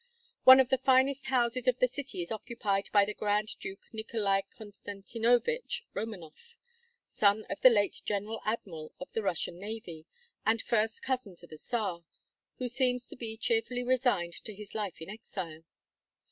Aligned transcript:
One 0.45 0.59
of 0.59 0.69
the 0.69 0.79
finest 0.79 1.27
houses 1.27 1.67
of 1.67 1.77
the 1.77 1.85
city 1.87 2.23
is 2.23 2.31
occupied 2.31 2.89
by 2.91 3.05
the 3.05 3.13
Grand 3.13 3.49
Duke 3.59 3.85
Nicholai 3.93 4.41
Constantinovitch 4.49 5.83
Romanoff, 5.93 6.57
son 7.07 7.45
of 7.51 7.61
the 7.61 7.69
late 7.69 8.01
general 8.03 8.41
admiral 8.43 8.95
of 8.99 9.11
the 9.11 9.21
Russian 9.21 9.59
navy, 9.59 10.07
and 10.43 10.59
first 10.59 11.03
cousin 11.03 11.35
to 11.35 11.45
the 11.45 11.57
Czar, 11.57 12.03
who 12.57 12.67
seems 12.67 13.05
to 13.09 13.15
be 13.15 13.37
cheerfully 13.37 13.83
resigned 13.83 14.33
to 14.43 14.55
his 14.55 14.73
life 14.73 14.99
in 15.03 15.09
exile. 15.11 15.65